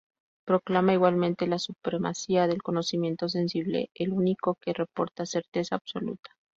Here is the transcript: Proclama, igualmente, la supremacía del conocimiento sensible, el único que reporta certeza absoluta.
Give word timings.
Proclama, 0.47 0.93
igualmente, 0.93 1.45
la 1.45 1.59
supremacía 1.59 2.47
del 2.47 2.63
conocimiento 2.63 3.29
sensible, 3.29 3.91
el 3.93 4.13
único 4.13 4.55
que 4.55 4.73
reporta 4.73 5.27
certeza 5.27 5.75
absoluta. 5.75 6.31